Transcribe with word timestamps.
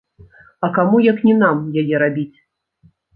А 0.67 0.69
каму 0.77 1.01
як 1.07 1.21
не 1.27 1.35
нам 1.43 1.57
яе 1.83 1.95
рабіць? 2.05 2.37